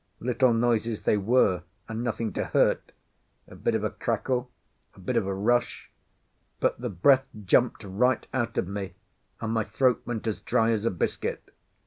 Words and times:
Little 0.19 0.51
noises 0.51 1.03
they 1.03 1.15
were, 1.15 1.61
and 1.87 2.03
nothing 2.03 2.33
to 2.33 2.45
hurt—a 2.45 3.55
bit 3.55 3.75
of 3.75 3.83
a 3.83 3.91
crackle, 3.91 4.49
a 4.95 4.99
bit 4.99 5.15
of 5.15 5.27
a 5.27 5.33
rush—but 5.35 6.81
the 6.81 6.89
breath 6.89 7.27
jumped 7.45 7.83
right 7.83 8.25
out 8.33 8.57
of 8.57 8.67
me 8.67 8.95
and 9.41 9.53
my 9.53 9.63
throat 9.63 10.01
went 10.03 10.25
as 10.25 10.41
dry 10.41 10.71
as 10.71 10.85
a 10.85 10.89
biscuit. 10.89 11.51